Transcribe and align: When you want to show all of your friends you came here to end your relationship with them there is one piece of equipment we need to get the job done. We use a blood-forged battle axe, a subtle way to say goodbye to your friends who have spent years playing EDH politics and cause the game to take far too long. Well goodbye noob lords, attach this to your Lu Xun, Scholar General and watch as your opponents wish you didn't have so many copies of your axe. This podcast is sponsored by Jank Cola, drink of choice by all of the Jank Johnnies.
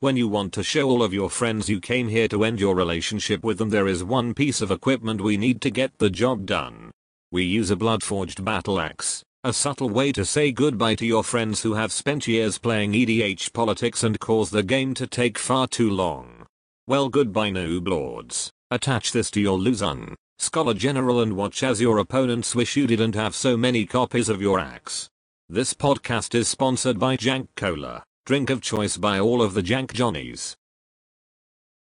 When 0.00 0.16
you 0.16 0.28
want 0.28 0.52
to 0.54 0.62
show 0.62 0.90
all 0.90 1.02
of 1.02 1.14
your 1.14 1.30
friends 1.30 1.68
you 1.68 1.80
came 1.80 2.08
here 2.08 2.28
to 2.28 2.44
end 2.44 2.60
your 2.60 2.74
relationship 2.74 3.42
with 3.42 3.58
them 3.58 3.70
there 3.70 3.86
is 3.86 4.04
one 4.04 4.34
piece 4.34 4.60
of 4.60 4.70
equipment 4.70 5.20
we 5.20 5.36
need 5.36 5.60
to 5.62 5.70
get 5.70 5.96
the 5.98 6.10
job 6.10 6.44
done. 6.44 6.90
We 7.32 7.44
use 7.44 7.70
a 7.70 7.76
blood-forged 7.76 8.44
battle 8.44 8.78
axe, 8.78 9.22
a 9.44 9.52
subtle 9.52 9.88
way 9.88 10.12
to 10.12 10.24
say 10.24 10.52
goodbye 10.52 10.96
to 10.96 11.06
your 11.06 11.24
friends 11.24 11.62
who 11.62 11.74
have 11.74 11.90
spent 11.90 12.28
years 12.28 12.58
playing 12.58 12.92
EDH 12.92 13.52
politics 13.52 14.02
and 14.02 14.20
cause 14.20 14.50
the 14.50 14.62
game 14.62 14.92
to 14.94 15.06
take 15.06 15.38
far 15.38 15.66
too 15.66 15.90
long. 15.90 16.44
Well 16.86 17.08
goodbye 17.08 17.50
noob 17.50 17.88
lords, 17.88 18.50
attach 18.70 19.12
this 19.12 19.30
to 19.30 19.40
your 19.40 19.56
Lu 19.56 19.70
Xun, 19.70 20.14
Scholar 20.38 20.74
General 20.74 21.22
and 21.22 21.34
watch 21.34 21.62
as 21.62 21.80
your 21.80 21.96
opponents 21.98 22.54
wish 22.54 22.76
you 22.76 22.86
didn't 22.86 23.14
have 23.14 23.34
so 23.34 23.56
many 23.56 23.86
copies 23.86 24.28
of 24.28 24.42
your 24.42 24.58
axe. 24.58 25.08
This 25.48 25.72
podcast 25.72 26.34
is 26.34 26.46
sponsored 26.48 26.98
by 26.98 27.16
Jank 27.16 27.48
Cola, 27.56 28.02
drink 28.26 28.48
of 28.48 28.62
choice 28.62 28.96
by 28.96 29.20
all 29.20 29.42
of 29.42 29.52
the 29.52 29.62
Jank 29.62 29.92
Johnnies. 29.92 30.56